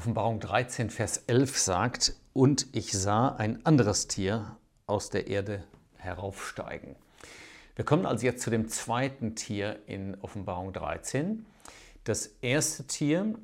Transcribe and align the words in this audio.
Offenbarung 0.00 0.40
13, 0.40 0.88
Vers 0.88 1.24
11 1.26 1.58
sagt, 1.58 2.14
und 2.32 2.68
ich 2.72 2.90
sah 2.90 3.36
ein 3.36 3.66
anderes 3.66 4.08
Tier 4.08 4.56
aus 4.86 5.10
der 5.10 5.26
Erde 5.26 5.62
heraufsteigen. 5.98 6.96
Wir 7.76 7.84
kommen 7.84 8.06
also 8.06 8.24
jetzt 8.24 8.40
zu 8.40 8.48
dem 8.48 8.68
zweiten 8.68 9.34
Tier 9.34 9.78
in 9.84 10.16
Offenbarung 10.22 10.72
13. 10.72 11.44
Das 12.04 12.30
erste 12.40 12.86
Tier 12.86 13.34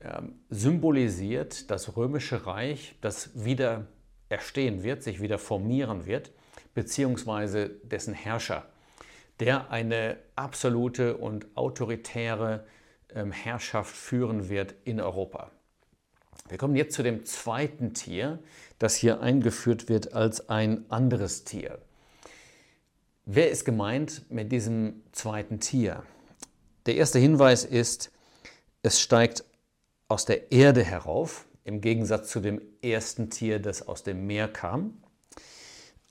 äh, 0.00 0.20
symbolisiert 0.50 1.70
das 1.70 1.96
römische 1.96 2.44
Reich, 2.46 2.96
das 3.00 3.30
wieder 3.46 3.86
erstehen 4.28 4.82
wird, 4.82 5.02
sich 5.02 5.22
wieder 5.22 5.38
formieren 5.38 6.04
wird, 6.04 6.30
beziehungsweise 6.74 7.70
dessen 7.70 8.12
Herrscher, 8.12 8.66
der 9.40 9.70
eine 9.70 10.18
absolute 10.36 11.16
und 11.16 11.46
autoritäre 11.56 12.66
ähm, 13.14 13.32
Herrschaft 13.32 13.96
führen 13.96 14.50
wird 14.50 14.74
in 14.84 15.00
Europa. 15.00 15.50
Wir 16.50 16.58
kommen 16.58 16.74
jetzt 16.74 16.94
zu 16.94 17.04
dem 17.04 17.24
zweiten 17.24 17.94
Tier, 17.94 18.40
das 18.80 18.96
hier 18.96 19.20
eingeführt 19.20 19.88
wird 19.88 20.14
als 20.14 20.48
ein 20.48 20.84
anderes 20.90 21.44
Tier. 21.44 21.78
Wer 23.24 23.50
ist 23.50 23.64
gemeint 23.64 24.28
mit 24.30 24.50
diesem 24.50 25.04
zweiten 25.12 25.60
Tier? 25.60 26.02
Der 26.86 26.96
erste 26.96 27.20
Hinweis 27.20 27.64
ist, 27.64 28.10
es 28.82 29.00
steigt 29.00 29.44
aus 30.08 30.24
der 30.24 30.50
Erde 30.50 30.82
herauf, 30.82 31.46
im 31.62 31.80
Gegensatz 31.80 32.30
zu 32.30 32.40
dem 32.40 32.60
ersten 32.82 33.30
Tier, 33.30 33.60
das 33.60 33.86
aus 33.86 34.02
dem 34.02 34.26
Meer 34.26 34.48
kam. 34.48 35.00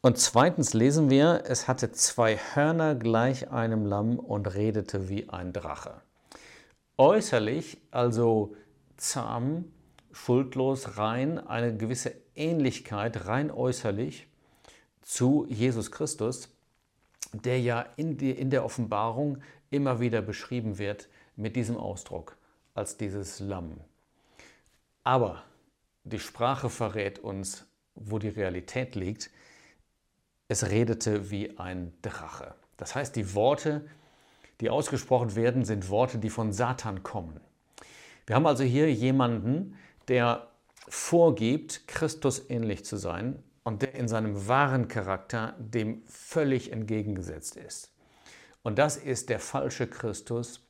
Und 0.01 0.17
zweitens 0.17 0.73
lesen 0.73 1.09
wir, 1.09 1.43
es 1.47 1.67
hatte 1.67 1.91
zwei 1.91 2.37
Hörner 2.37 2.95
gleich 2.95 3.51
einem 3.51 3.85
Lamm 3.85 4.17
und 4.17 4.55
redete 4.55 5.09
wie 5.09 5.27
ein 5.27 5.51
Drache. 5.51 5.99
Äußerlich 6.97 7.81
also 7.91 8.55
zahm, 8.95 9.65
schuldlos, 10.19 10.97
rein, 10.97 11.39
eine 11.39 11.75
gewisse 11.75 12.13
Ähnlichkeit 12.35 13.25
rein 13.25 13.51
äußerlich 13.51 14.27
zu 15.01 15.45
Jesus 15.49 15.91
Christus, 15.91 16.49
der 17.33 17.59
ja 17.61 17.85
in, 17.95 18.17
die, 18.17 18.31
in 18.31 18.49
der 18.49 18.65
Offenbarung 18.65 19.39
immer 19.69 19.99
wieder 19.99 20.21
beschrieben 20.21 20.77
wird 20.77 21.07
mit 21.35 21.55
diesem 21.55 21.77
Ausdruck 21.77 22.37
als 22.73 22.97
dieses 22.97 23.39
Lamm. 23.39 23.79
Aber 25.03 25.43
die 26.03 26.19
Sprache 26.19 26.69
verrät 26.69 27.19
uns, 27.19 27.65
wo 27.95 28.19
die 28.19 28.29
Realität 28.29 28.95
liegt. 28.95 29.29
Es 30.47 30.69
redete 30.69 31.31
wie 31.31 31.57
ein 31.57 31.93
Drache. 32.01 32.55
Das 32.77 32.95
heißt, 32.95 33.15
die 33.15 33.33
Worte, 33.35 33.87
die 34.61 34.69
ausgesprochen 34.69 35.35
werden, 35.35 35.65
sind 35.65 35.89
Worte, 35.89 36.17
die 36.17 36.29
von 36.29 36.51
Satan 36.51 37.03
kommen. 37.03 37.39
Wir 38.25 38.35
haben 38.35 38.45
also 38.45 38.63
hier 38.63 38.93
jemanden, 38.93 39.75
der 40.09 40.47
vorgibt, 40.87 41.87
Christus 41.87 42.49
ähnlich 42.49 42.83
zu 42.83 42.97
sein 42.97 43.41
und 43.63 43.81
der 43.83 43.95
in 43.95 44.07
seinem 44.07 44.47
wahren 44.47 44.87
Charakter 44.87 45.55
dem 45.59 46.03
völlig 46.07 46.71
entgegengesetzt 46.71 47.55
ist. 47.55 47.91
Und 48.63 48.79
das 48.79 48.97
ist 48.97 49.29
der 49.29 49.39
falsche 49.39 49.87
Christus, 49.87 50.65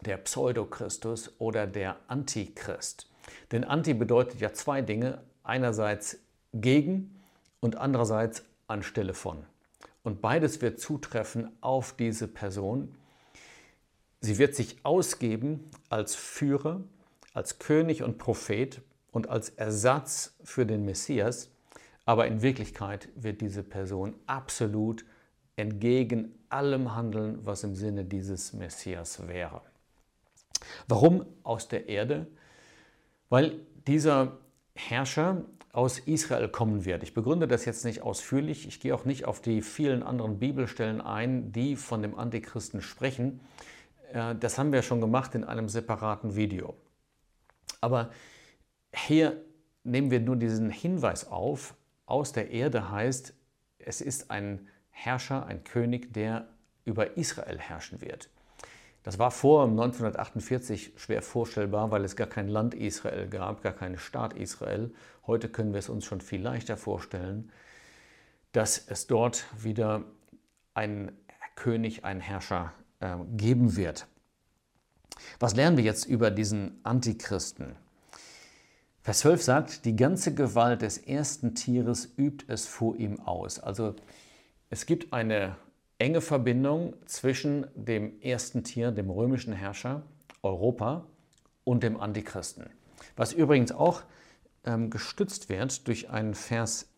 der 0.00 0.16
Pseudo-Christus 0.16 1.32
oder 1.38 1.66
der 1.66 1.96
Antichrist. 2.08 3.08
Denn 3.52 3.64
Anti 3.64 3.94
bedeutet 3.94 4.40
ja 4.40 4.52
zwei 4.52 4.82
Dinge. 4.82 5.22
Einerseits 5.44 6.18
gegen 6.52 7.20
und 7.60 7.76
andererseits 7.76 8.44
anstelle 8.68 9.12
von. 9.14 9.44
Und 10.04 10.20
beides 10.20 10.60
wird 10.62 10.80
zutreffen 10.80 11.50
auf 11.60 11.94
diese 11.96 12.28
Person. 12.28 12.94
Sie 14.20 14.38
wird 14.38 14.54
sich 14.54 14.84
ausgeben 14.84 15.68
als 15.88 16.14
Führer, 16.14 16.80
als 17.32 17.58
König 17.58 18.02
und 18.02 18.18
Prophet 18.18 18.82
und 19.10 19.28
als 19.28 19.50
Ersatz 19.50 20.36
für 20.44 20.66
den 20.66 20.84
Messias. 20.84 21.50
Aber 22.04 22.26
in 22.26 22.42
Wirklichkeit 22.42 23.08
wird 23.14 23.40
diese 23.40 23.62
Person 23.62 24.14
absolut 24.26 25.04
entgegen 25.56 26.34
allem 26.48 26.94
handeln, 26.94 27.38
was 27.44 27.64
im 27.64 27.74
Sinne 27.74 28.04
dieses 28.04 28.52
Messias 28.52 29.26
wäre. 29.28 29.62
Warum 30.88 31.26
aus 31.42 31.68
der 31.68 31.88
Erde? 31.88 32.26
weil 33.32 33.60
dieser 33.86 34.36
Herrscher 34.74 35.46
aus 35.72 35.98
Israel 36.00 36.48
kommen 36.48 36.84
wird. 36.84 37.02
Ich 37.02 37.14
begründe 37.14 37.48
das 37.48 37.64
jetzt 37.64 37.82
nicht 37.86 38.02
ausführlich. 38.02 38.68
Ich 38.68 38.78
gehe 38.78 38.94
auch 38.94 39.06
nicht 39.06 39.24
auf 39.24 39.40
die 39.40 39.62
vielen 39.62 40.02
anderen 40.02 40.38
Bibelstellen 40.38 41.00
ein, 41.00 41.50
die 41.50 41.76
von 41.76 42.02
dem 42.02 42.14
Antichristen 42.14 42.82
sprechen. 42.82 43.40
Äh, 44.12 44.34
das 44.34 44.58
haben 44.58 44.70
wir 44.70 44.82
schon 44.82 45.00
gemacht 45.00 45.34
in 45.34 45.44
einem 45.44 45.70
separaten 45.70 46.36
Video. 46.36 46.74
Aber 47.82 48.10
hier 48.94 49.44
nehmen 49.84 50.10
wir 50.10 50.20
nur 50.20 50.36
diesen 50.36 50.70
Hinweis 50.70 51.26
auf. 51.26 51.74
Aus 52.06 52.32
der 52.32 52.50
Erde 52.50 52.90
heißt, 52.90 53.34
es 53.78 54.00
ist 54.00 54.30
ein 54.30 54.68
Herrscher, 54.90 55.46
ein 55.46 55.64
König, 55.64 56.14
der 56.14 56.48
über 56.84 57.16
Israel 57.16 57.58
herrschen 57.58 58.00
wird. 58.00 58.30
Das 59.02 59.18
war 59.18 59.32
vor 59.32 59.64
1948 59.64 60.92
schwer 60.96 61.22
vorstellbar, 61.22 61.90
weil 61.90 62.04
es 62.04 62.14
gar 62.14 62.28
kein 62.28 62.46
Land 62.48 62.74
Israel 62.74 63.28
gab, 63.28 63.62
gar 63.62 63.72
keinen 63.72 63.98
Staat 63.98 64.34
Israel. 64.34 64.92
Heute 65.26 65.48
können 65.48 65.72
wir 65.72 65.80
es 65.80 65.88
uns 65.88 66.04
schon 66.04 66.20
viel 66.20 66.40
leichter 66.40 66.76
vorstellen, 66.76 67.50
dass 68.52 68.78
es 68.78 69.08
dort 69.08 69.46
wieder 69.60 70.04
einen 70.74 71.12
König, 71.56 72.04
einen 72.04 72.20
Herrscher 72.20 72.72
äh, 73.00 73.16
geben 73.36 73.76
wird. 73.76 74.06
Was 75.40 75.54
lernen 75.54 75.76
wir 75.76 75.84
jetzt 75.84 76.06
über 76.06 76.30
diesen 76.30 76.80
Antichristen? 76.82 77.76
Vers 79.02 79.18
12 79.20 79.42
sagt, 79.42 79.84
die 79.84 79.96
ganze 79.96 80.32
Gewalt 80.32 80.82
des 80.82 80.96
ersten 80.98 81.56
Tieres 81.56 82.12
übt 82.16 82.44
es 82.46 82.66
vor 82.66 82.96
ihm 82.96 83.18
aus. 83.20 83.58
Also 83.58 83.96
es 84.70 84.86
gibt 84.86 85.12
eine 85.12 85.56
enge 85.98 86.20
Verbindung 86.20 86.94
zwischen 87.06 87.66
dem 87.74 88.20
ersten 88.20 88.62
Tier, 88.62 88.92
dem 88.92 89.10
römischen 89.10 89.52
Herrscher 89.52 90.02
Europa 90.42 91.04
und 91.64 91.82
dem 91.82 91.98
Antichristen. 91.98 92.70
Was 93.16 93.32
übrigens 93.32 93.72
auch 93.72 94.02
ähm, 94.64 94.90
gestützt 94.90 95.48
wird 95.48 95.88
durch 95.88 96.10
einen 96.10 96.34
Vers 96.34 96.88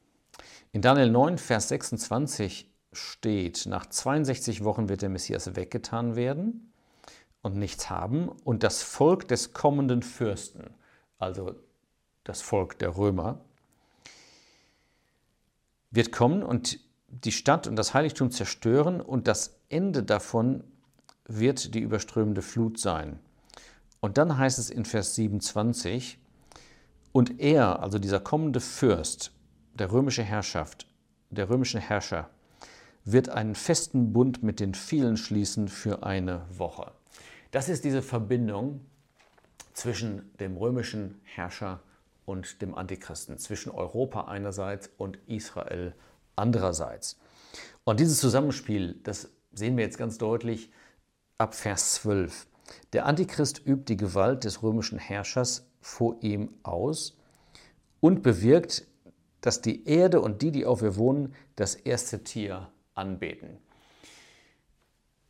in 0.73 0.83
Daniel 0.83 1.11
9, 1.11 1.39
Vers 1.39 1.69
26 1.69 2.71
steht, 2.93 3.65
nach 3.67 3.87
62 3.87 4.65
Wochen 4.65 4.89
wird 4.89 5.03
der 5.03 5.09
Messias 5.09 5.57
weggetan 5.57 6.17
werden 6.17 6.74
und 7.45 7.57
nichts 7.57 7.91
haben 7.91 8.29
und 8.29 8.63
das 8.63 8.83
Volk 8.83 9.29
des 9.29 9.53
kommenden 9.53 10.03
Fürsten, 10.03 10.71
also 11.19 11.55
das 12.25 12.41
Volk 12.41 12.79
der 12.79 12.97
Römer, 12.97 13.39
wird 15.91 16.11
kommen 16.11 16.43
und 16.43 16.81
die 17.07 17.33
Stadt 17.33 17.67
und 17.67 17.77
das 17.77 17.93
Heiligtum 17.93 18.31
zerstören 18.31 19.03
und 19.03 19.29
das 19.29 19.61
Ende 19.69 20.03
davon 20.03 20.65
wird 21.27 21.75
die 21.75 21.81
überströmende 21.81 22.41
Flut 22.41 22.81
sein. 22.81 23.21
Und 24.01 24.17
dann 24.17 24.39
heißt 24.39 24.59
es 24.59 24.71
in 24.71 24.87
Vers 24.87 25.15
27, 25.15 26.19
und 27.13 27.41
er, 27.41 27.81
also 27.83 27.99
dieser 27.99 28.21
kommende 28.21 28.61
Fürst 28.61 29.33
der 29.75 29.93
römische 29.93 30.23
Herrschaft, 30.23 30.87
der 31.29 31.51
römische 31.51 31.79
Herrscher, 31.79 32.31
wird 33.05 33.29
einen 33.29 33.55
festen 33.55 34.15
Bund 34.15 34.43
mit 34.43 34.61
den 34.61 34.75
vielen 34.75 35.19
schließen 35.19 35.69
für 35.69 36.05
eine 36.05 36.47
Woche. 36.49 36.93
Das 37.55 37.69
ist 37.69 37.85
diese 37.85 38.03
Verbindung 38.03 38.81
zwischen 39.75 40.37
dem 40.41 40.57
römischen 40.57 41.21
Herrscher 41.23 41.85
und 42.27 42.61
dem 42.61 42.75
Antichristen, 42.75 43.39
zwischen 43.39 43.71
Europa 43.71 44.23
einerseits 44.23 44.91
und 44.99 45.21
Israel 45.29 45.95
andererseits. 46.35 47.17
Und 47.85 48.01
dieses 48.01 48.19
Zusammenspiel, 48.19 48.99
das 49.05 49.29
sehen 49.53 49.77
wir 49.77 49.85
jetzt 49.85 49.99
ganz 49.99 50.19
deutlich 50.19 50.73
ab 51.39 51.55
Vers 51.55 51.95
12. 51.95 52.49
Der 52.93 53.07
Antichrist 53.07 53.65
übt 53.65 53.85
die 53.85 53.97
Gewalt 53.97 54.43
des 54.43 54.65
römischen 54.65 54.99
Herrschers 54.99 55.71
vor 55.81 56.17
ihm 56.23 56.51
aus 56.65 57.17
und 58.01 58.25
bewirkt, 58.25 58.85
dass 59.43 59.61
die 59.61 59.87
Erde 59.87 60.21
und 60.21 60.43
die, 60.43 60.51
die 60.51 60.67
auf 60.67 60.83
ihr 60.83 60.97
wohnen, 60.97 61.37
das 61.55 61.77
erste 61.77 62.25
Tier 62.25 62.73
anbeten. 62.95 63.59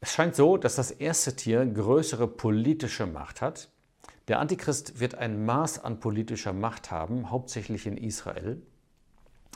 Es 0.04 0.12
scheint 0.12 0.36
so, 0.36 0.56
dass 0.58 0.76
das 0.76 0.90
erste 0.90 1.34
Tier 1.34 1.64
größere 1.64 2.28
politische 2.28 3.06
Macht 3.06 3.40
hat. 3.40 3.70
Der 4.28 4.38
Antichrist 4.38 5.00
wird 5.00 5.14
ein 5.14 5.44
Maß 5.44 5.82
an 5.82 5.98
politischer 5.98 6.52
Macht 6.52 6.90
haben, 6.90 7.30
hauptsächlich 7.30 7.86
in 7.86 7.96
Israel 7.96 8.60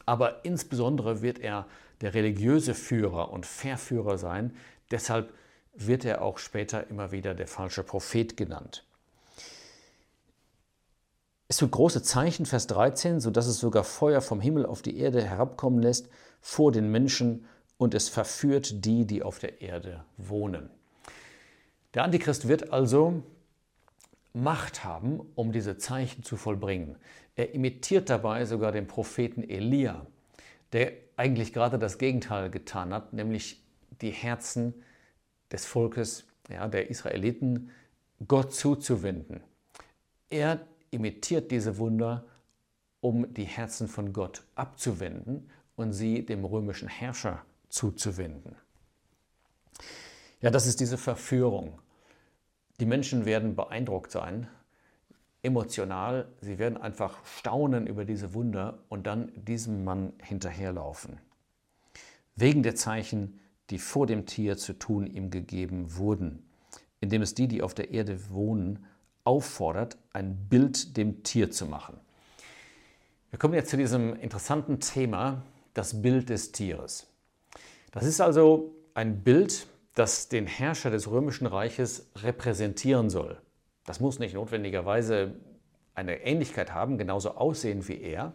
aber 0.09 0.43
insbesondere 0.47 1.21
wird 1.21 1.39
er 1.39 1.67
der 2.01 2.15
religiöse 2.15 2.73
Führer 2.73 3.31
und 3.31 3.45
Verführer 3.45 4.17
sein. 4.17 4.57
Deshalb 4.91 5.35
wird 5.75 6.07
er 6.07 6.23
auch 6.23 6.39
später 6.39 6.89
immer 6.89 7.13
wieder 7.13 7.35
der 7.35 7.47
falsche 7.47 7.83
Prophet 7.83 8.35
genannt. 8.35 8.87
Es 11.47 11.59
tut 11.59 11.71
große 11.71 12.03
Zeichen, 12.03 12.47
Vers 12.47 12.67
13, 12.69 13.21
sodass 13.21 13.47
es 13.47 13.59
sogar 13.59 13.85
Feuer 13.85 14.23
vom 14.23 14.41
Himmel 14.41 14.65
auf 14.65 14.81
die 14.81 14.99
Erde 14.99 15.23
herabkommen 15.23 15.81
lässt 15.81 16.09
vor 16.41 16.73
den 16.73 16.91
Menschen 16.91 17.45
und 17.79 17.95
es 17.95 18.09
verführt 18.09 18.85
die, 18.85 19.07
die 19.07 19.23
auf 19.23 19.39
der 19.39 19.63
Erde 19.63 20.05
wohnen. 20.19 20.69
Der 21.95 22.05
Antichrist 22.05 22.49
wird 22.49 22.73
also 22.73 23.23
Macht 24.35 24.85
haben, 24.85 25.21
um 25.35 25.53
diese 25.53 25.79
Zeichen 25.79 26.23
zu 26.23 26.37
vollbringen. 26.37 26.97
Er 27.35 27.55
imitiert 27.55 28.11
dabei 28.11 28.45
sogar 28.45 28.73
den 28.73 28.87
Propheten 28.87 29.43
Elia, 29.49 30.07
der 30.73 30.93
eigentlich 31.17 31.53
gerade 31.53 31.79
das 31.79 31.99
Gegenteil 31.99 32.51
getan 32.51 32.93
hat, 32.93 33.13
nämlich 33.15 33.63
die 34.03 34.11
Herzen 34.11 34.75
des 35.51 35.65
Volkes, 35.65 36.27
ja, 36.51 36.69
der 36.69 36.91
Israeliten, 36.91 37.71
Gott 38.27 38.55
zuzuwenden. 38.55 39.41
Er 40.29 40.61
imitiert 40.91 41.51
diese 41.51 41.79
Wunder, 41.79 42.25
um 43.01 43.33
die 43.33 43.45
Herzen 43.45 43.89
von 43.89 44.13
Gott 44.13 44.43
abzuwenden 44.55 45.49
und 45.77 45.93
sie 45.93 46.27
dem 46.27 46.45
römischen 46.45 46.89
Herrscher 46.89 47.45
zuzuwenden. 47.69 48.57
Ja, 50.41 50.51
das 50.51 50.67
ist 50.67 50.81
diese 50.81 50.99
Verführung. 50.99 51.81
Die 52.81 52.87
Menschen 52.87 53.25
werden 53.25 53.57
beeindruckt 53.57 54.13
sein, 54.13 54.49
emotional, 55.43 56.29
sie 56.41 56.59
werden 56.59 56.77
einfach 56.77 57.25
staunen 57.25 57.87
über 57.87 58.05
diese 58.05 58.35
Wunder 58.35 58.79
und 58.89 59.07
dann 59.07 59.33
diesem 59.35 59.85
Mann 59.85 60.13
hinterherlaufen. 60.23 61.21
Wegen 62.37 62.63
der 62.63 62.77
Zeichen, 62.77 63.41
die 63.71 63.79
vor 63.79 64.07
dem 64.07 64.27
Tier 64.27 64.57
zu 64.57 64.73
tun 64.73 65.07
ihm 65.07 65.31
gegeben 65.31 65.97
wurden, 65.97 66.45
indem 67.01 67.23
es 67.23 67.35
die, 67.35 67.49
die 67.49 67.63
auf 67.63 67.75
der 67.75 67.91
Erde 67.91 68.31
wohnen, 68.31 68.85
auffordert, 69.25 69.99
ein 70.13 70.49
Bild 70.49 70.97
dem 70.97 71.23
Tier 71.23 71.51
zu 71.51 71.67
machen. 71.67 71.99
Wir 73.31 73.39
kommen 73.39 73.55
jetzt 73.55 73.71
zu 73.71 73.77
diesem 73.77 74.17
interessanten 74.17 74.81
Thema, 74.81 75.43
das 75.75 76.01
Bild 76.01 76.31
des 76.31 76.53
Tieres. 76.53 77.07
Das 77.93 78.05
ist 78.05 78.21
also 78.21 78.75
ein 78.95 79.23
Bild, 79.23 79.67
das 79.95 80.29
den 80.29 80.47
Herrscher 80.47 80.91
des 80.91 81.11
römischen 81.11 81.47
Reiches 81.47 82.11
repräsentieren 82.17 83.11
soll. 83.11 83.41
Das 83.85 84.01
muss 84.01 84.19
nicht 84.19 84.35
notwendigerweise 84.35 85.35
eine 85.95 86.23
Ähnlichkeit 86.23 86.73
haben, 86.73 86.99
genauso 86.99 87.33
aussehen 87.33 87.89
wie 87.89 88.01
er, 88.01 88.35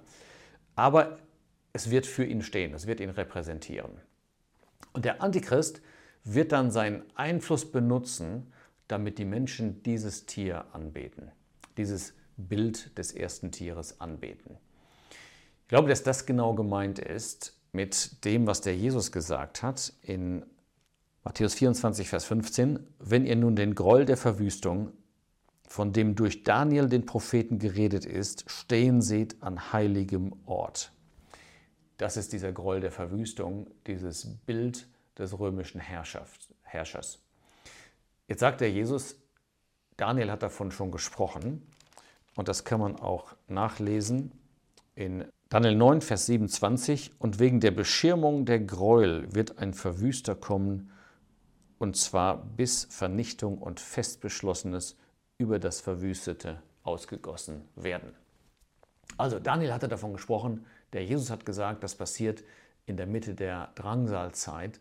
aber 0.76 1.20
es 1.72 1.90
wird 1.90 2.06
für 2.06 2.26
ihn 2.26 2.42
stehen, 2.42 2.74
es 2.74 2.88
wird 2.88 3.00
ihn 3.00 3.10
repräsentieren. 3.10 3.92
Und 4.92 5.06
der 5.06 5.22
Antichrist 5.22 5.82
wird 6.24 6.52
dann 6.52 6.72
seinen 6.72 7.04
Einfluss 7.16 7.72
benutzen, 7.72 8.52
damit 8.88 9.18
die 9.18 9.26
Menschen 9.26 9.82
dieses 9.84 10.26
Tier 10.26 10.66
anbeten, 10.74 11.32
dieses 11.78 12.14
Bild 12.38 12.98
des 12.98 13.14
ersten 13.14 13.52
Tieres 13.52 14.02
anbeten. 14.02 14.58
Ich 15.62 15.68
glaube, 15.68 15.90
dass 15.90 16.04
das 16.04 16.26
genau 16.26 16.54
gemeint 16.54 17.00
ist 17.00 17.58
mit 17.74 18.24
dem, 18.24 18.48
was 18.48 18.62
der 18.62 18.76
Jesus 18.78 19.12
gesagt 19.12 19.62
hat 19.64 19.94
in 20.02 20.46
Matthäus 21.24 21.56
24, 21.56 22.08
Vers 22.08 22.26
15. 22.26 22.80
Wenn 23.00 23.26
ihr 23.26 23.36
nun 23.36 23.56
den 23.56 23.76
Groll 23.76 24.06
der 24.06 24.18
Verwüstung, 24.18 24.94
von 25.68 25.92
dem 25.92 26.16
durch 26.16 26.44
Daniel 26.44 26.88
den 26.88 27.06
Propheten 27.06 27.58
geredet 27.58 28.06
ist, 28.06 28.50
stehen 28.50 29.02
seht 29.02 29.42
an 29.42 29.74
heiligem 29.74 30.34
Ort. 30.46 30.92
Das 31.98 32.16
ist 32.16 32.32
dieser 32.32 32.52
Groll 32.52 32.80
der 32.80 32.92
Verwüstung, 32.92 33.68
dieses 33.88 34.28
Bild 34.46 34.88
des 35.18 35.38
römischen 35.40 35.80
Herrschers. 35.80 37.20
Jetzt 38.28 38.40
sagt 38.40 38.62
der 38.62 38.72
Jesus, 38.72 39.16
Daniel 39.98 40.30
hat 40.30 40.44
davon 40.44 40.72
schon 40.72 40.92
gesprochen 40.92 41.66
und 42.36 42.48
das 42.48 42.66
kann 42.66 42.80
man 42.80 42.96
auch 42.98 43.36
nachlesen 43.48 44.32
in 44.96 45.26
Daniel 45.54 45.76
9, 45.76 46.02
Vers 46.02 46.26
27. 46.26 47.12
Und 47.20 47.38
wegen 47.38 47.60
der 47.60 47.70
Beschirmung 47.70 48.44
der 48.46 48.60
Gräuel 48.60 49.36
wird 49.36 49.60
ein 49.60 49.76
Verwüster 49.76 50.34
kommen, 50.34 50.90
und 51.78 51.96
zwar 51.96 52.44
bis 52.44 52.86
Vernichtung 52.86 53.60
und 53.60 53.80
Festbeschlossenes 53.80 54.98
über 55.38 55.60
das 55.60 55.80
Verwüstete 55.80 56.60
ausgegossen 56.82 57.62
werden. 57.76 58.16
Also 59.18 59.38
Daniel 59.38 59.74
hatte 59.74 59.88
davon 59.88 60.14
gesprochen, 60.14 60.66
der 60.92 61.06
Jesus 61.06 61.30
hat 61.30 61.46
gesagt, 61.46 61.84
das 61.84 61.94
passiert 61.94 62.44
in 62.88 62.98
der 62.98 63.06
Mitte 63.06 63.36
der 63.36 63.70
Drangsalzeit. 63.76 64.80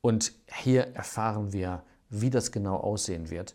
Und 0.00 0.32
hier 0.50 0.94
erfahren 0.94 1.52
wir, 1.52 1.82
wie 2.08 2.30
das 2.30 2.52
genau 2.52 2.78
aussehen 2.78 3.28
wird. 3.28 3.54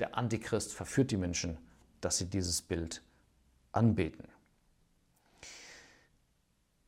Der 0.00 0.18
Antichrist 0.18 0.74
verführt 0.74 1.12
die 1.12 1.16
Menschen, 1.16 1.56
dass 2.02 2.18
sie 2.18 2.26
dieses 2.26 2.60
Bild 2.60 3.00
anbeten. 3.72 4.28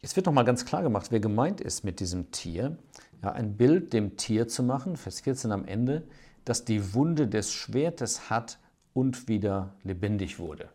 Jetzt 0.03 0.17
wird 0.17 0.25
nochmal 0.25 0.47
ganz 0.47 0.65
klar 0.65 0.83
gemacht, 0.83 1.09
wer 1.11 1.21
gemeint 1.21 1.61
ist 1.61 1.85
mit 1.85 2.01
diesem 2.01 2.31
Tier. 2.31 2.79
Ja, 3.23 3.33
ein 3.33 3.59
Bild 3.59 3.93
dem 3.93 4.17
Tier 4.17 4.49
zu 4.49 4.63
machen, 4.63 4.97
Vers 4.97 5.21
14 5.21 5.53
am 5.53 5.67
Ende, 5.67 6.09
das 6.47 6.65
die 6.65 6.95
Wunde 6.95 7.29
des 7.29 7.53
Schwertes 7.53 8.31
hat 8.31 8.59
und 8.95 9.29
wieder 9.29 9.75
lebendig 9.83 10.39
wurde. 10.39 10.71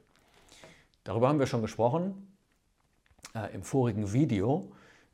Darüber 1.04 1.27
haben 1.27 1.39
wir 1.39 1.48
schon 1.48 1.63
gesprochen 1.63 2.36
äh, 3.33 3.51
im 3.56 3.63
vorigen 3.63 4.13
Video. 4.13 4.72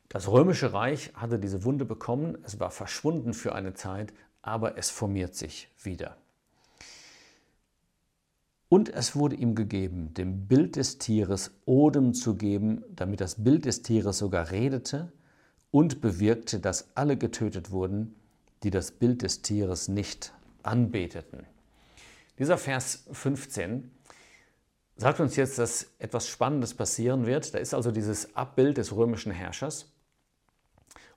Das 0.09 0.27
römische 0.27 0.73
Reich 0.73 1.13
hatte 1.15 1.39
diese 1.39 1.63
Wunde 1.63 1.85
bekommen, 1.85 2.37
es 2.43 2.59
war 2.59 2.69
verschwunden 2.69 3.33
für 3.33 3.55
eine 3.55 3.75
Zeit, 3.75 4.13
aber 4.41 4.77
es 4.77 4.89
formiert 4.89 5.35
sich 5.35 5.69
wieder. 5.81 6.17
Und 8.71 8.87
es 8.87 9.17
wurde 9.17 9.35
ihm 9.35 9.53
gegeben, 9.53 10.13
dem 10.13 10.47
Bild 10.47 10.77
des 10.77 10.97
Tieres 10.97 11.51
Odem 11.65 12.13
zu 12.13 12.35
geben, 12.35 12.85
damit 12.95 13.19
das 13.19 13.43
Bild 13.43 13.65
des 13.65 13.81
Tieres 13.81 14.19
sogar 14.19 14.49
redete 14.49 15.11
und 15.71 15.99
bewirkte, 15.99 16.61
dass 16.61 16.87
alle 16.95 17.17
getötet 17.17 17.71
wurden, 17.71 18.15
die 18.63 18.69
das 18.69 18.91
Bild 18.91 19.23
des 19.23 19.41
Tieres 19.41 19.89
nicht 19.89 20.33
anbeteten. 20.63 21.45
Dieser 22.39 22.57
Vers 22.57 23.03
15 23.11 23.91
sagt 24.95 25.19
uns 25.19 25.35
jetzt, 25.35 25.59
dass 25.59 25.87
etwas 25.99 26.29
Spannendes 26.29 26.73
passieren 26.73 27.25
wird. 27.25 27.53
Da 27.53 27.57
ist 27.57 27.73
also 27.73 27.91
dieses 27.91 28.37
Abbild 28.37 28.77
des 28.77 28.95
römischen 28.95 29.33
Herrschers 29.33 29.91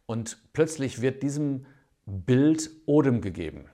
und 0.06 0.39
plötzlich 0.55 1.03
wird 1.03 1.23
diesem 1.23 1.67
Bild 2.05 2.73
Odem 2.87 3.21
gegeben. 3.21 3.67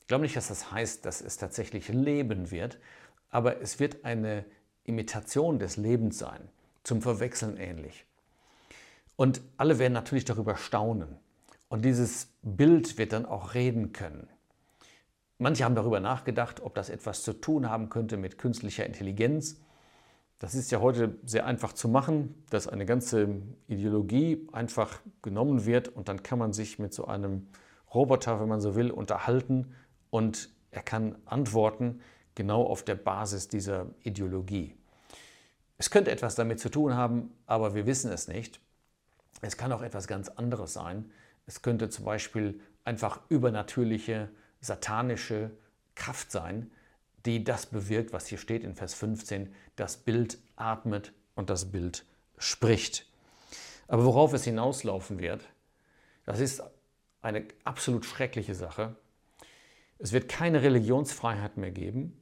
Ich 0.00 0.08
glaube 0.08 0.22
nicht, 0.22 0.34
dass 0.34 0.48
das 0.48 0.72
heißt, 0.72 1.04
dass 1.04 1.20
es 1.20 1.36
tatsächlich 1.36 1.88
Leben 1.88 2.50
wird, 2.50 2.80
aber 3.30 3.60
es 3.60 3.78
wird 3.78 4.04
eine 4.04 4.44
Imitation 4.84 5.58
des 5.58 5.76
Lebens 5.76 6.18
sein, 6.18 6.48
zum 6.82 7.02
Verwechseln 7.02 7.56
ähnlich. 7.56 8.06
Und 9.16 9.40
alle 9.56 9.78
werden 9.78 9.92
natürlich 9.92 10.24
darüber 10.24 10.56
staunen. 10.56 11.16
Und 11.68 11.84
dieses 11.84 12.32
Bild 12.42 12.96
wird 12.96 13.12
dann 13.12 13.26
auch 13.26 13.54
reden 13.54 13.92
können. 13.92 14.28
Manche 15.38 15.64
haben 15.64 15.74
darüber 15.74 16.00
nachgedacht, 16.00 16.60
ob 16.60 16.74
das 16.74 16.88
etwas 16.88 17.22
zu 17.22 17.32
tun 17.32 17.68
haben 17.68 17.90
könnte 17.90 18.16
mit 18.16 18.38
künstlicher 18.38 18.86
Intelligenz. 18.86 19.60
Das 20.38 20.54
ist 20.54 20.70
ja 20.70 20.80
heute 20.80 21.18
sehr 21.24 21.46
einfach 21.46 21.72
zu 21.72 21.88
machen, 21.88 22.34
dass 22.50 22.68
eine 22.68 22.86
ganze 22.86 23.42
Ideologie 23.66 24.48
einfach 24.52 25.00
genommen 25.20 25.66
wird 25.66 25.88
und 25.88 26.08
dann 26.08 26.22
kann 26.22 26.38
man 26.38 26.52
sich 26.52 26.78
mit 26.78 26.94
so 26.94 27.06
einem 27.06 27.48
Roboter, 27.92 28.40
wenn 28.40 28.48
man 28.48 28.60
so 28.60 28.74
will, 28.74 28.90
unterhalten 28.90 29.74
und 30.10 30.50
er 30.70 30.82
kann 30.82 31.16
antworten 31.24 32.00
genau 32.38 32.64
auf 32.64 32.84
der 32.84 32.94
Basis 32.94 33.48
dieser 33.48 33.86
Ideologie. 34.04 34.74
Es 35.76 35.90
könnte 35.90 36.10
etwas 36.10 36.36
damit 36.36 36.60
zu 36.60 36.70
tun 36.70 36.94
haben, 36.94 37.34
aber 37.46 37.74
wir 37.74 37.84
wissen 37.84 38.10
es 38.10 38.28
nicht. 38.28 38.60
Es 39.42 39.56
kann 39.56 39.72
auch 39.72 39.82
etwas 39.82 40.06
ganz 40.06 40.28
anderes 40.28 40.72
sein. 40.72 41.10
Es 41.46 41.62
könnte 41.62 41.90
zum 41.90 42.04
Beispiel 42.04 42.60
einfach 42.84 43.20
übernatürliche, 43.28 44.30
satanische 44.60 45.50
Kraft 45.96 46.30
sein, 46.30 46.70
die 47.26 47.42
das 47.42 47.66
bewirkt, 47.66 48.12
was 48.12 48.28
hier 48.28 48.38
steht 48.38 48.62
in 48.62 48.74
Vers 48.74 48.94
15. 48.94 49.52
Das 49.74 49.96
Bild 49.96 50.38
atmet 50.56 51.12
und 51.34 51.50
das 51.50 51.72
Bild 51.72 52.04
spricht. 52.38 53.04
Aber 53.88 54.04
worauf 54.04 54.32
es 54.32 54.44
hinauslaufen 54.44 55.18
wird, 55.18 55.42
das 56.24 56.38
ist 56.38 56.62
eine 57.20 57.44
absolut 57.64 58.04
schreckliche 58.04 58.54
Sache. 58.54 58.94
Es 59.98 60.12
wird 60.12 60.28
keine 60.28 60.62
Religionsfreiheit 60.62 61.56
mehr 61.56 61.72
geben. 61.72 62.16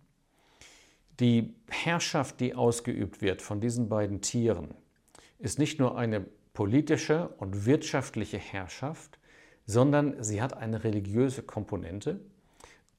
Die 1.20 1.54
Herrschaft, 1.68 2.40
die 2.40 2.54
ausgeübt 2.54 3.22
wird 3.22 3.40
von 3.42 3.60
diesen 3.60 3.88
beiden 3.88 4.20
Tieren, 4.20 4.74
ist 5.38 5.58
nicht 5.58 5.78
nur 5.78 5.96
eine 5.96 6.26
politische 6.52 7.28
und 7.38 7.66
wirtschaftliche 7.66 8.38
Herrschaft, 8.38 9.18
sondern 9.66 10.22
sie 10.22 10.40
hat 10.40 10.54
eine 10.54 10.84
religiöse 10.84 11.42
Komponente. 11.42 12.20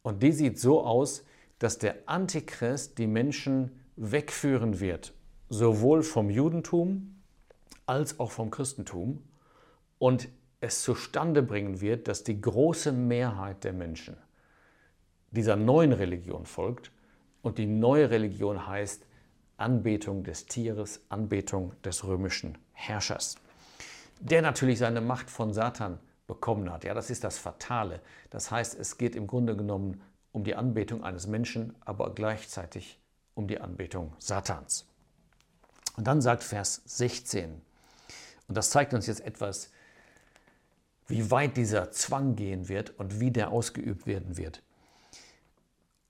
Und 0.02 0.22
die 0.22 0.32
sieht 0.32 0.60
so 0.60 0.84
aus, 0.84 1.26
dass 1.60 1.78
der 1.78 1.96
Antichrist 2.06 2.98
die 2.98 3.08
Menschen 3.08 3.80
wegführen 3.96 4.80
wird, 4.80 5.14
sowohl 5.50 6.04
vom 6.04 6.30
Judentum 6.30 7.16
als 7.86 8.20
auch 8.20 8.32
vom 8.32 8.52
Christentum. 8.52 9.24
Und 9.98 10.30
es 10.60 10.84
zustande 10.84 11.42
bringen 11.42 11.82
wird, 11.82 12.08
dass 12.08 12.24
die 12.24 12.40
große 12.40 12.92
Mehrheit 12.92 13.64
der 13.64 13.74
Menschen 13.74 14.18
dieser 15.32 15.56
neuen 15.56 15.94
Religion 15.94 16.46
folgt. 16.46 16.92
Und 17.48 17.60
die 17.60 17.66
neue 17.66 18.10
Religion 18.10 18.68
heißt 18.68 19.06
Anbetung 19.56 20.26
des 20.26 20.48
Tieres, 20.48 21.00
Anbetung 21.08 21.72
des 21.82 22.04
römischen 22.04 22.58
Herrschers, 22.74 23.38
der 24.20 24.42
natürlich 24.42 24.80
seine 24.80 25.00
Macht 25.00 25.30
von 25.30 25.54
Satan 25.54 25.98
bekommen 26.28 26.70
hat. 26.70 26.84
Ja, 26.84 26.94
das 26.94 27.10
ist 27.10 27.24
das 27.24 27.38
Fatale. 27.38 28.02
Das 28.32 28.52
heißt, 28.52 28.78
es 28.78 28.98
geht 28.98 29.16
im 29.16 29.28
Grunde 29.28 29.56
genommen 29.56 30.02
um 30.34 30.44
die 30.44 30.56
Anbetung 30.56 31.06
eines 31.06 31.26
Menschen, 31.26 31.74
aber 31.86 32.14
gleichzeitig 32.14 33.00
um 33.34 33.48
die 33.48 33.62
Anbetung 33.62 34.14
Satans. 34.20 34.86
Und 35.96 36.06
dann 36.06 36.22
sagt 36.22 36.44
Vers 36.44 36.82
16, 36.84 37.62
und 38.50 38.58
das 38.58 38.72
zeigt 38.72 38.94
uns 38.94 39.08
jetzt 39.08 39.22
etwas, 39.22 39.72
wie 41.08 41.32
weit 41.32 41.56
dieser 41.56 41.92
Zwang 41.92 42.36
gehen 42.36 42.68
wird 42.68 43.00
und 43.00 43.22
wie 43.22 43.32
der 43.32 43.52
ausgeübt 43.52 44.06
werden 44.06 44.36
wird. 44.36 44.62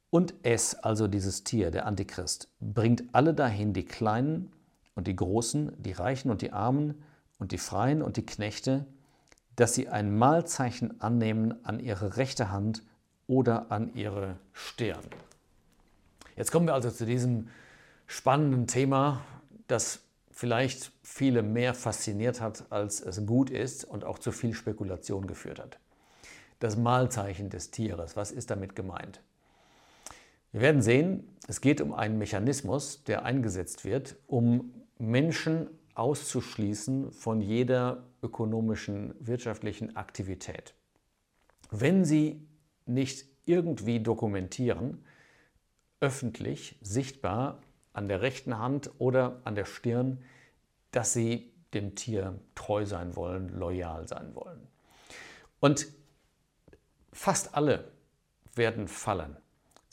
Und 0.09 0.33
es, 0.43 0.75
also 0.75 1.07
dieses 1.07 1.43
Tier, 1.43 1.69
der 1.71 1.85
Antichrist, 1.85 2.49
bringt 2.59 3.03
alle 3.11 3.33
dahin, 3.33 3.73
die 3.73 3.85
Kleinen 3.85 4.51
und 4.95 5.07
die 5.07 5.15
Großen, 5.15 5.73
die 5.81 5.91
Reichen 5.91 6.31
und 6.31 6.41
die 6.41 6.53
Armen 6.53 7.03
und 7.39 7.51
die 7.51 7.57
Freien 7.57 8.01
und 8.01 8.17
die 8.17 8.25
Knechte, 8.25 8.85
dass 9.57 9.73
sie 9.73 9.89
ein 9.89 10.17
Mahlzeichen 10.17 11.01
annehmen 11.01 11.53
an 11.65 11.79
ihre 11.79 12.17
rechte 12.17 12.51
Hand 12.51 12.83
oder 13.27 13.71
an 13.71 13.93
ihre 13.95 14.37
Stirn. 14.53 15.03
Jetzt 16.35 16.51
kommen 16.51 16.67
wir 16.67 16.73
also 16.73 16.89
zu 16.89 17.05
diesem 17.05 17.49
spannenden 18.05 18.67
Thema, 18.67 19.21
das 19.67 19.99
vielleicht 20.31 20.91
viele 21.01 21.41
mehr 21.41 21.73
fasziniert 21.73 22.39
hat, 22.39 22.71
als 22.71 23.01
es 23.01 23.25
gut 23.25 23.49
ist 23.49 23.83
und 23.83 24.05
auch 24.05 24.19
zu 24.19 24.31
viel 24.31 24.53
Spekulation 24.53 25.27
geführt 25.27 25.59
hat. 25.59 25.79
Das 26.59 26.77
Mahlzeichen 26.77 27.49
des 27.49 27.71
Tieres, 27.71 28.15
was 28.15 28.31
ist 28.31 28.51
damit 28.51 28.75
gemeint? 28.75 29.21
Wir 30.51 30.61
werden 30.61 30.81
sehen, 30.81 31.27
es 31.47 31.61
geht 31.61 31.81
um 31.81 31.93
einen 31.93 32.17
Mechanismus, 32.17 33.03
der 33.03 33.23
eingesetzt 33.23 33.85
wird, 33.85 34.15
um 34.27 34.73
Menschen 34.97 35.69
auszuschließen 35.95 37.11
von 37.11 37.41
jeder 37.41 38.03
ökonomischen, 38.21 39.13
wirtschaftlichen 39.19 39.95
Aktivität. 39.95 40.73
Wenn 41.71 42.05
sie 42.05 42.47
nicht 42.85 43.25
irgendwie 43.45 43.99
dokumentieren, 43.99 45.03
öffentlich, 45.99 46.77
sichtbar, 46.81 47.61
an 47.93 48.07
der 48.07 48.21
rechten 48.21 48.59
Hand 48.59 48.91
oder 48.99 49.41
an 49.43 49.55
der 49.55 49.65
Stirn, 49.65 50.23
dass 50.91 51.13
sie 51.13 51.51
dem 51.73 51.95
Tier 51.95 52.39
treu 52.53 52.85
sein 52.85 53.15
wollen, 53.15 53.49
loyal 53.49 54.07
sein 54.07 54.35
wollen. 54.35 54.67
Und 55.59 55.87
fast 57.11 57.55
alle 57.55 57.91
werden 58.53 58.87
fallen. 58.87 59.35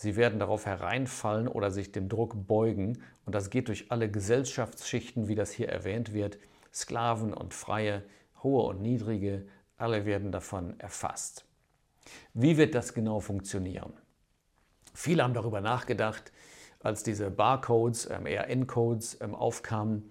Sie 0.05 0.17
werden 0.17 0.39
darauf 0.39 0.67
hereinfallen 0.67 1.49
oder 1.49 1.71
sich 1.71 1.91
dem 1.91 2.11
Druck 2.11 2.47
beugen. 2.47 3.03
Und 3.25 3.35
das 3.35 3.49
geht 3.49 3.69
durch 3.69 3.91
alle 3.91 4.11
Gesellschaftsschichten, 4.11 5.29
wie 5.29 5.35
das 5.35 5.51
hier 5.51 5.71
erwähnt 5.71 6.13
wird. 6.13 6.37
Sklaven 6.75 7.33
und 7.33 7.55
Freie, 7.55 8.03
hohe 8.43 8.65
und 8.65 8.83
niedrige, 8.83 9.47
alle 9.79 10.05
werden 10.05 10.31
davon 10.31 10.79
erfasst. 10.79 11.47
Wie 12.35 12.59
wird 12.59 12.75
das 12.75 12.93
genau 12.93 13.21
funktionieren? 13.21 13.95
Viele 14.93 15.23
haben 15.23 15.33
darüber 15.33 15.63
nachgedacht, 15.63 16.33
als 16.81 17.03
diese 17.03 17.31
Barcodes, 17.31 18.11
ähm, 18.11 18.27
ERN-Codes 18.27 19.23
ähm, 19.23 19.35
aufkamen. 19.35 20.11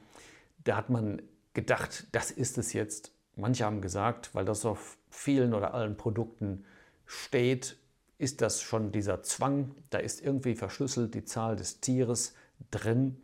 Da 0.64 0.76
hat 0.76 0.90
man 0.90 1.22
gedacht, 1.54 2.08
das 2.14 2.32
ist 2.32 2.58
es 2.58 2.74
jetzt. 2.74 3.12
Manche 3.36 3.64
haben 3.64 3.80
gesagt, 3.80 4.34
weil 4.34 4.46
das 4.46 4.66
auf 4.66 4.98
vielen 5.12 5.54
oder 5.54 5.76
allen 5.76 5.98
Produkten 5.98 6.66
steht, 7.06 7.78
ist 8.18 8.42
das 8.42 8.62
schon 8.62 8.92
dieser 8.92 9.24
Zwang. 9.24 9.76
Da 9.90 9.98
ist 9.98 10.22
irgendwie 10.22 10.56
verschlüsselt 10.56 11.14
die 11.14 11.26
Zahl 11.26 11.56
des 11.56 11.80
Tieres 11.80 12.36
drin. 12.72 13.22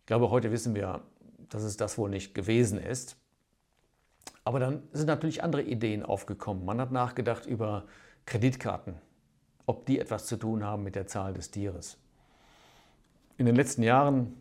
Ich 0.00 0.06
glaube, 0.06 0.30
heute 0.30 0.52
wissen 0.52 0.74
wir, 0.74 1.02
dass 1.48 1.62
es 1.62 1.76
das 1.76 1.98
wohl 1.98 2.10
nicht 2.10 2.34
gewesen 2.34 2.78
ist. 2.78 3.16
Aber 4.44 4.60
dann 4.60 4.82
sind 4.92 5.06
natürlich 5.06 5.42
andere 5.42 5.62
Ideen 5.62 6.04
aufgekommen. 6.04 6.64
Man 6.64 6.80
hat 6.80 6.92
nachgedacht 6.92 7.46
über 7.46 7.84
Kreditkarten, 8.26 8.94
ob 9.66 9.86
die 9.86 9.98
etwas 9.98 10.26
zu 10.26 10.36
tun 10.36 10.64
haben 10.64 10.84
mit 10.84 10.94
der 10.94 11.06
Zahl 11.06 11.34
des 11.34 11.50
Tieres. 11.50 11.98
In 13.38 13.46
den 13.46 13.56
letzten 13.56 13.82
Jahren 13.82 14.34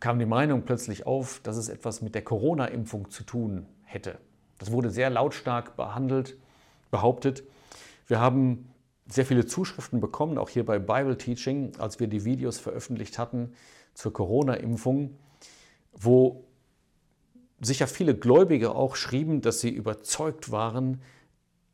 kam 0.00 0.18
die 0.18 0.26
Meinung 0.26 0.62
plötzlich 0.62 1.06
auf, 1.06 1.40
dass 1.42 1.56
es 1.56 1.68
etwas 1.68 2.02
mit 2.02 2.14
der 2.14 2.22
Corona-Impfung 2.22 3.10
zu 3.10 3.24
tun 3.24 3.66
hätte. 3.82 4.18
Das 4.58 4.72
wurde 4.72 4.90
sehr 4.90 5.10
lautstark 5.10 5.76
behandelt, 5.76 6.36
behauptet. 6.90 7.42
Wir 8.08 8.20
haben 8.20 8.68
sehr 9.06 9.24
viele 9.24 9.46
Zuschriften 9.46 10.00
bekommen, 10.00 10.38
auch 10.38 10.48
hier 10.48 10.66
bei 10.66 10.78
Bible 10.78 11.16
Teaching, 11.16 11.72
als 11.78 12.00
wir 12.00 12.08
die 12.08 12.24
Videos 12.24 12.58
veröffentlicht 12.58 13.18
hatten 13.18 13.52
zur 13.94 14.12
Corona-Impfung, 14.12 15.16
wo 15.92 16.44
sicher 17.60 17.86
viele 17.86 18.16
Gläubige 18.16 18.74
auch 18.74 18.96
schrieben, 18.96 19.40
dass 19.40 19.60
sie 19.60 19.70
überzeugt 19.70 20.50
waren, 20.50 21.00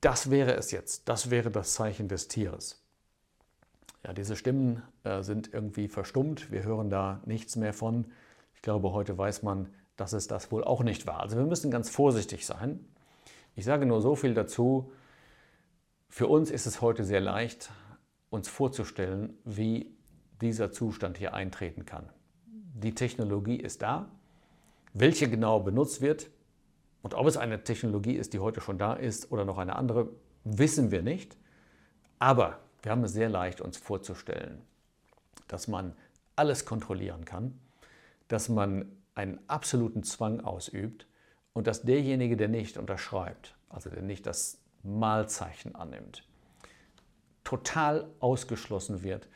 das 0.00 0.30
wäre 0.30 0.54
es 0.54 0.70
jetzt, 0.70 1.08
das 1.08 1.30
wäre 1.30 1.50
das 1.50 1.74
Zeichen 1.74 2.08
des 2.08 2.28
Tieres. 2.28 2.82
Ja, 4.04 4.12
diese 4.12 4.36
Stimmen 4.36 4.82
äh, 5.04 5.22
sind 5.22 5.52
irgendwie 5.52 5.88
verstummt, 5.88 6.50
wir 6.50 6.62
hören 6.62 6.90
da 6.90 7.22
nichts 7.24 7.56
mehr 7.56 7.72
von. 7.72 8.06
Ich 8.54 8.62
glaube, 8.62 8.92
heute 8.92 9.16
weiß 9.16 9.42
man, 9.42 9.72
dass 9.96 10.12
es 10.12 10.26
das 10.26 10.52
wohl 10.52 10.64
auch 10.64 10.82
nicht 10.82 11.06
war. 11.06 11.20
Also 11.20 11.36
wir 11.36 11.46
müssen 11.46 11.70
ganz 11.70 11.88
vorsichtig 11.88 12.44
sein. 12.44 12.84
Ich 13.56 13.64
sage 13.64 13.86
nur 13.86 14.02
so 14.02 14.14
viel 14.14 14.34
dazu, 14.34 14.92
für 16.14 16.28
uns 16.28 16.52
ist 16.52 16.66
es 16.66 16.80
heute 16.80 17.02
sehr 17.02 17.20
leicht, 17.20 17.72
uns 18.30 18.48
vorzustellen, 18.48 19.36
wie 19.44 19.96
dieser 20.40 20.70
Zustand 20.70 21.18
hier 21.18 21.34
eintreten 21.34 21.86
kann. 21.86 22.08
Die 22.46 22.94
Technologie 22.94 23.56
ist 23.56 23.82
da. 23.82 24.12
Welche 24.92 25.28
genau 25.28 25.58
benutzt 25.58 26.02
wird 26.02 26.30
und 27.02 27.14
ob 27.14 27.26
es 27.26 27.36
eine 27.36 27.64
Technologie 27.64 28.14
ist, 28.14 28.32
die 28.32 28.38
heute 28.38 28.60
schon 28.60 28.78
da 28.78 28.94
ist 28.94 29.32
oder 29.32 29.44
noch 29.44 29.58
eine 29.58 29.74
andere, 29.74 30.08
wissen 30.44 30.92
wir 30.92 31.02
nicht. 31.02 31.36
Aber 32.20 32.60
wir 32.82 32.92
haben 32.92 33.02
es 33.02 33.12
sehr 33.12 33.28
leicht, 33.28 33.60
uns 33.60 33.76
vorzustellen, 33.76 34.62
dass 35.48 35.66
man 35.66 35.96
alles 36.36 36.64
kontrollieren 36.64 37.24
kann, 37.24 37.58
dass 38.28 38.48
man 38.48 38.86
einen 39.16 39.40
absoluten 39.48 40.04
Zwang 40.04 40.42
ausübt 40.42 41.08
und 41.54 41.66
dass 41.66 41.82
derjenige, 41.82 42.36
der 42.36 42.46
nicht 42.46 42.78
unterschreibt, 42.78 43.56
also 43.68 43.90
der 43.90 44.02
nicht 44.02 44.26
das 44.26 44.63
Mahlzeichen 44.84 45.74
annimmt, 45.74 46.24
total 47.42 48.08
ausgeschlossen 48.20 49.02
wird, 49.02 49.28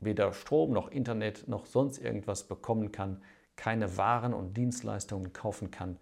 weder 0.00 0.32
Strom 0.32 0.72
noch 0.72 0.90
Internet 0.90 1.48
noch 1.48 1.66
sonst 1.66 1.98
irgendwas 1.98 2.46
bekommen 2.46 2.92
kann, 2.92 3.22
keine 3.56 3.96
Waren 3.96 4.34
und 4.34 4.56
Dienstleistungen 4.56 5.32
kaufen 5.32 5.70
kann, 5.70 5.98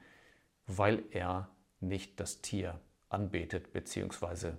weil 0.66 1.02
er 1.11 1.49
nicht 1.80 2.20
das 2.20 2.40
Tier 2.40 2.78
anbetet 3.08 3.72
bzw. 3.72 4.52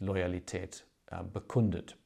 Loyalität 0.00 0.84
äh, 1.06 1.22
bekundet. 1.22 1.96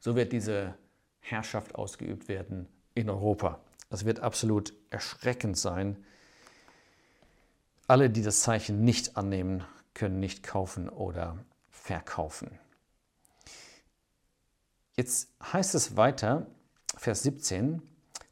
So 0.00 0.14
wird 0.14 0.32
diese 0.32 0.74
Herrschaft 1.20 1.74
ausgeübt 1.74 2.28
werden 2.28 2.68
in 2.94 3.10
Europa. 3.10 3.60
Es 3.90 4.04
wird 4.04 4.20
absolut 4.20 4.72
erschreckend 4.90 5.56
sein. 5.56 6.04
Alle, 7.88 8.10
die 8.10 8.22
das 8.22 8.42
Zeichen 8.42 8.84
nicht 8.84 9.16
annehmen, 9.16 9.64
können 9.96 10.20
nicht 10.20 10.44
kaufen 10.44 10.88
oder 10.88 11.38
verkaufen. 11.70 12.50
Jetzt 14.94 15.28
heißt 15.52 15.74
es 15.74 15.96
weiter, 15.96 16.46
Vers 16.96 17.24
17, 17.24 17.82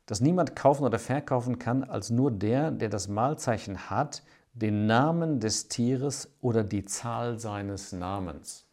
dass 0.06 0.20
niemand 0.20 0.54
kaufen 0.54 0.84
oder 0.84 0.98
verkaufen 0.98 1.58
kann 1.58 1.82
als 1.82 2.10
nur 2.10 2.30
der, 2.30 2.70
der 2.70 2.88
das 2.88 3.08
Mahlzeichen 3.08 3.90
hat, 3.90 4.22
den 4.52 4.86
Namen 4.86 5.40
des 5.40 5.68
Tieres 5.68 6.28
oder 6.40 6.62
die 6.62 6.84
Zahl 6.84 7.38
seines 7.40 7.92
Namens. 7.92 8.66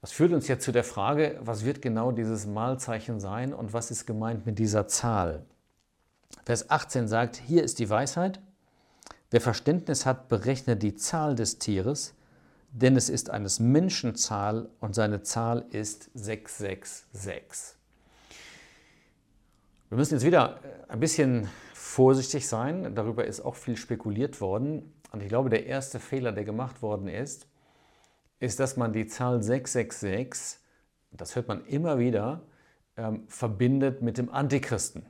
Das 0.00 0.12
führt 0.12 0.32
uns 0.32 0.46
jetzt 0.46 0.64
zu 0.64 0.72
der 0.72 0.84
Frage, 0.84 1.38
was 1.40 1.64
wird 1.64 1.82
genau 1.82 2.12
dieses 2.12 2.46
Mahlzeichen 2.46 3.18
sein 3.18 3.52
und 3.52 3.72
was 3.72 3.90
ist 3.90 4.06
gemeint 4.06 4.46
mit 4.46 4.58
dieser 4.58 4.86
Zahl? 4.86 5.44
Vers 6.44 6.70
18 6.70 7.08
sagt, 7.08 7.36
hier 7.36 7.64
ist 7.64 7.78
die 7.78 7.90
Weisheit, 7.90 8.40
Wer 9.30 9.40
Verständnis 9.40 10.06
hat, 10.06 10.28
berechne 10.28 10.76
die 10.76 10.94
Zahl 10.94 11.34
des 11.34 11.58
Tieres, 11.58 12.14
denn 12.70 12.96
es 12.96 13.08
ist 13.08 13.30
eines 13.30 13.58
Menschen 13.58 14.14
Zahl 14.14 14.68
und 14.80 14.94
seine 14.94 15.22
Zahl 15.22 15.66
ist 15.70 16.10
666. 16.14 17.76
Wir 19.88 19.98
müssen 19.98 20.14
jetzt 20.14 20.26
wieder 20.26 20.60
äh, 20.62 20.92
ein 20.92 21.00
bisschen 21.00 21.48
vorsichtig 21.72 22.46
sein. 22.46 22.94
Darüber 22.94 23.24
ist 23.24 23.40
auch 23.40 23.54
viel 23.54 23.76
spekuliert 23.76 24.40
worden. 24.40 24.92
Und 25.12 25.22
ich 25.22 25.28
glaube, 25.28 25.48
der 25.48 25.66
erste 25.66 26.00
Fehler, 26.00 26.32
der 26.32 26.44
gemacht 26.44 26.82
worden 26.82 27.08
ist, 27.08 27.46
ist, 28.38 28.60
dass 28.60 28.76
man 28.76 28.92
die 28.92 29.06
Zahl 29.06 29.42
666, 29.42 30.60
das 31.12 31.34
hört 31.34 31.48
man 31.48 31.64
immer 31.66 31.98
wieder, 31.98 32.42
ähm, 32.96 33.24
verbindet 33.28 34.02
mit 34.02 34.18
dem 34.18 34.28
Antichristen. 34.28 35.06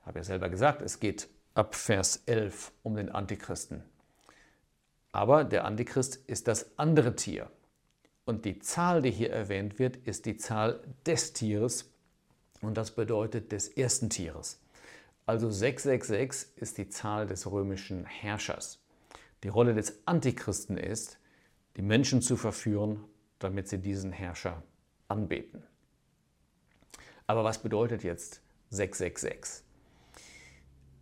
Ich 0.00 0.06
habe 0.06 0.18
ja 0.18 0.24
selber 0.24 0.48
gesagt, 0.48 0.82
es 0.82 1.00
geht 1.00 1.28
ab 1.54 1.74
Vers 1.74 2.22
11 2.26 2.72
um 2.82 2.96
den 2.96 3.08
Antichristen. 3.10 3.82
Aber 5.12 5.44
der 5.44 5.64
Antichrist 5.64 6.16
ist 6.26 6.48
das 6.48 6.78
andere 6.78 7.14
Tier. 7.16 7.50
Und 8.24 8.44
die 8.44 8.60
Zahl, 8.60 9.02
die 9.02 9.10
hier 9.10 9.30
erwähnt 9.30 9.78
wird, 9.78 9.96
ist 9.96 10.26
die 10.26 10.36
Zahl 10.36 10.82
des 11.06 11.32
Tieres 11.32 11.92
und 12.60 12.76
das 12.76 12.92
bedeutet 12.92 13.52
des 13.52 13.68
ersten 13.68 14.08
Tieres. 14.08 14.60
Also 15.26 15.50
666 15.50 16.56
ist 16.56 16.78
die 16.78 16.88
Zahl 16.88 17.26
des 17.26 17.50
römischen 17.50 18.06
Herrschers. 18.06 18.80
Die 19.42 19.48
Rolle 19.48 19.74
des 19.74 20.06
Antichristen 20.06 20.78
ist, 20.78 21.18
die 21.76 21.82
Menschen 21.82 22.22
zu 22.22 22.36
verführen, 22.36 23.04
damit 23.38 23.68
sie 23.68 23.78
diesen 23.78 24.12
Herrscher 24.12 24.62
anbeten. 25.08 25.64
Aber 27.26 27.44
was 27.44 27.62
bedeutet 27.62 28.04
jetzt 28.04 28.40
666? 28.70 29.64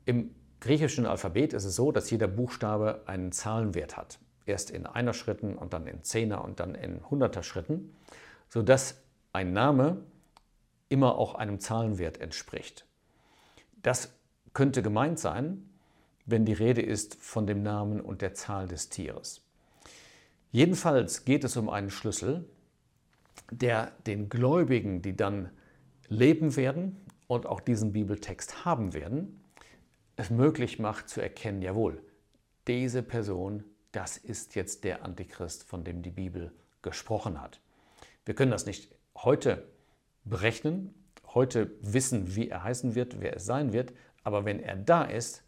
Im 0.07 0.35
griechischen 0.61 1.07
Alphabet 1.07 1.53
ist 1.53 1.65
es 1.65 1.77
so, 1.77 1.93
dass 1.93 2.11
jeder 2.11 2.29
Buchstabe 2.29 3.03
einen 3.07 3.33
Zahlenwert 3.33 3.97
hat. 3.97 4.19
Erst 4.47 4.71
in 4.71 4.87
einer 4.87 5.13
Schritten 5.13 5.57
und 5.57 5.73
dann 5.73 5.87
in 5.87 6.03
Zehner 6.03 6.45
und 6.45 6.61
dann 6.61 6.75
in 6.75 7.09
Hunderter 7.11 7.43
Schritten, 7.43 7.95
sodass 8.49 9.03
ein 9.33 9.53
Name 9.53 10.03
immer 10.89 11.17
auch 11.17 11.35
einem 11.35 11.61
Zahlenwert 11.61 12.21
entspricht. 12.21 12.85
Das 13.83 14.13
könnte 14.53 14.83
gemeint 14.83 15.19
sein, 15.19 15.69
wenn 16.27 16.45
die 16.45 16.53
Rede 16.53 16.83
ist 16.83 17.15
von 17.17 17.47
dem 17.47 17.63
Namen 17.63 18.01
und 18.01 18.23
der 18.23 18.35
Zahl 18.35 18.69
des 18.69 18.89
Tieres. 18.89 19.43
Jedenfalls 20.53 21.25
geht 21.25 21.45
es 21.45 21.57
um 21.57 21.69
einen 21.69 21.91
Schlüssel, 21.91 22.45
der 23.51 23.93
den 24.07 24.29
Gläubigen, 24.29 25.01
die 25.01 25.17
dann 25.17 25.51
leben 26.09 26.57
werden 26.57 26.97
und 27.29 27.47
auch 27.47 27.61
diesen 27.61 27.93
Bibeltext 27.93 28.65
haben 28.65 28.93
werden, 28.93 29.41
es 30.21 30.31
möglich 30.31 30.79
macht 30.79 31.09
zu 31.09 31.21
erkennen, 31.21 31.63
jawohl, 31.63 32.03
diese 32.67 33.03
Person, 33.03 33.65
das 33.93 34.17
ist 34.17 34.55
jetzt 34.55 34.85
der 34.85 35.05
Antichrist, 35.05 35.65
von 35.65 35.85
dem 35.85 36.03
die 36.03 36.11
Bibel 36.11 36.53
gesprochen 36.83 37.41
hat. 37.41 37.61
Wir 38.25 38.35
können 38.35 38.51
das 38.51 38.67
nicht 38.67 38.95
heute 39.17 39.67
berechnen, 40.25 40.95
heute 41.35 41.71
wissen, 41.81 42.37
wie 42.37 42.49
er 42.49 42.65
heißen 42.65 42.95
wird, 42.95 43.21
wer 43.21 43.37
es 43.37 43.47
sein 43.47 43.73
wird, 43.73 43.93
aber 44.23 44.45
wenn 44.45 44.61
er 44.61 44.77
da 44.77 45.05
ist, 45.05 45.43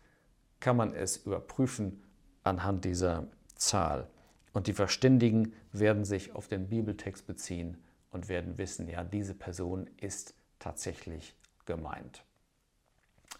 kann 0.60 0.76
man 0.76 0.94
es 0.94 1.18
überprüfen 1.18 2.02
anhand 2.42 2.84
dieser 2.84 3.28
Zahl. 3.54 4.08
Und 4.52 4.66
die 4.66 4.72
Verständigen 4.72 5.54
werden 5.72 6.04
sich 6.04 6.34
auf 6.34 6.48
den 6.48 6.68
Bibeltext 6.68 7.26
beziehen 7.26 7.78
und 8.10 8.28
werden 8.28 8.58
wissen, 8.58 8.88
ja, 8.88 9.02
diese 9.04 9.34
Person 9.34 9.88
ist 9.96 10.34
tatsächlich 10.58 11.34
gemeint. 11.66 12.24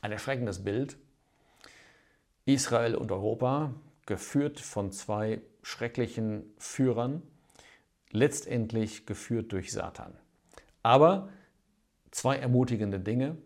Ein 0.01 0.12
erschreckendes 0.12 0.65
Bild. 0.65 0.97
Israel 2.45 2.95
und 2.95 3.13
Europa, 3.13 3.75
geführt 4.07 4.61
von 4.61 4.91
zwei 4.93 5.41
schrecklichen 5.63 6.45
Führern, 6.59 7.23
letztendlich 8.11 9.07
geführt 9.07 9.53
durch 9.53 9.73
Satan. 9.73 10.13
Aber 10.83 11.29
zwei 12.11 12.37
ermutigende 12.37 13.01
Dinge. 13.01 13.37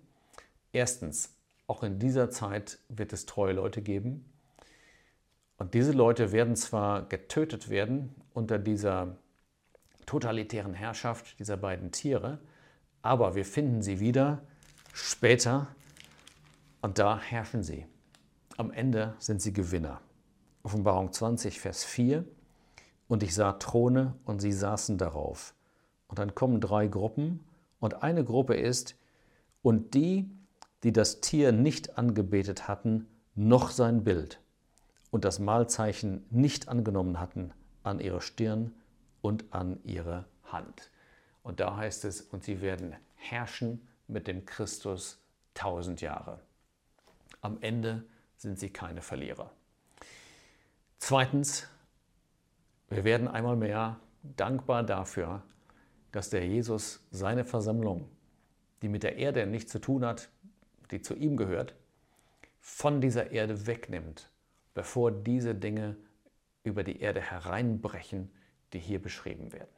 Erstens, 0.72 1.34
auch 1.66 1.82
in 1.82 1.98
dieser 1.98 2.30
Zeit 2.30 2.78
wird 2.88 3.12
es 3.12 3.26
treue 3.26 3.52
Leute 3.52 3.82
geben. 3.82 4.32
Und 5.58 5.74
diese 5.74 5.92
Leute 5.92 6.32
werden 6.32 6.56
zwar 6.56 7.08
getötet 7.08 7.70
werden 7.70 8.14
unter 8.34 8.58
dieser 8.58 9.16
totalitären 10.04 10.74
Herrschaft 10.74 11.38
dieser 11.38 11.56
beiden 11.56 11.90
Tiere, 11.90 12.38
aber 13.02 13.34
wir 13.34 13.44
finden 13.44 13.82
sie 13.82 14.00
wieder 14.00 14.42
später 14.92 15.68
und 16.82 16.98
da 16.98 17.18
herrschen 17.18 17.62
sie. 17.62 17.86
Am 18.58 18.70
Ende 18.70 19.14
sind 19.18 19.42
sie 19.42 19.52
Gewinner. 19.52 20.00
Offenbarung 20.62 21.12
20, 21.12 21.60
Vers 21.60 21.84
4. 21.84 22.24
Und 23.06 23.22
ich 23.22 23.34
sah 23.34 23.52
Throne 23.52 24.14
und 24.24 24.40
sie 24.40 24.52
saßen 24.52 24.96
darauf. 24.96 25.54
Und 26.08 26.18
dann 26.18 26.34
kommen 26.34 26.62
drei 26.62 26.86
Gruppen 26.86 27.44
und 27.80 28.02
eine 28.02 28.24
Gruppe 28.24 28.54
ist, 28.54 28.96
und 29.60 29.92
die, 29.94 30.30
die 30.84 30.92
das 30.92 31.20
Tier 31.20 31.52
nicht 31.52 31.98
angebetet 31.98 32.66
hatten, 32.66 33.08
noch 33.34 33.70
sein 33.70 34.04
Bild 34.04 34.40
und 35.10 35.24
das 35.24 35.38
Mahlzeichen 35.38 36.24
nicht 36.30 36.68
angenommen 36.68 37.20
hatten 37.20 37.52
an 37.82 38.00
ihre 38.00 38.22
Stirn 38.22 38.72
und 39.20 39.44
an 39.50 39.80
ihre 39.84 40.24
Hand. 40.44 40.90
Und 41.42 41.60
da 41.60 41.76
heißt 41.76 42.06
es, 42.06 42.22
und 42.22 42.44
sie 42.44 42.62
werden 42.62 42.94
herrschen 43.16 43.86
mit 44.08 44.28
dem 44.28 44.46
Christus 44.46 45.18
tausend 45.52 46.00
Jahre. 46.00 46.40
Am 47.40 47.58
Ende 47.60 48.04
sind 48.36 48.58
sie 48.58 48.70
keine 48.70 49.02
Verlierer. 49.02 49.50
Zweitens, 50.98 51.68
wir 52.88 53.04
werden 53.04 53.28
einmal 53.28 53.56
mehr 53.56 54.00
dankbar 54.22 54.82
dafür, 54.82 55.42
dass 56.12 56.30
der 56.30 56.46
Jesus 56.46 57.06
seine 57.10 57.44
Versammlung, 57.44 58.08
die 58.82 58.88
mit 58.88 59.02
der 59.02 59.16
Erde 59.16 59.46
nichts 59.46 59.72
zu 59.72 59.78
tun 59.78 60.04
hat, 60.04 60.28
die 60.90 61.02
zu 61.02 61.14
ihm 61.14 61.36
gehört, 61.36 61.74
von 62.60 63.00
dieser 63.00 63.30
Erde 63.30 63.66
wegnimmt, 63.66 64.30
bevor 64.74 65.12
diese 65.12 65.54
Dinge 65.54 65.96
über 66.64 66.84
die 66.84 67.00
Erde 67.00 67.20
hereinbrechen, 67.20 68.30
die 68.72 68.78
hier 68.78 69.00
beschrieben 69.00 69.52
werden. 69.52 69.68